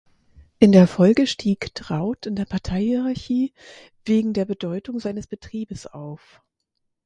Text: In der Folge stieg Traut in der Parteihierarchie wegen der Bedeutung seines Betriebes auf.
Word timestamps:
In 0.57 0.71
der 0.71 0.87
Folge 0.87 1.27
stieg 1.27 1.75
Traut 1.75 2.25
in 2.25 2.35
der 2.35 2.45
Parteihierarchie 2.45 3.53
wegen 4.03 4.33
der 4.33 4.45
Bedeutung 4.45 4.97
seines 4.99 5.27
Betriebes 5.27 5.85
auf. 5.85 6.41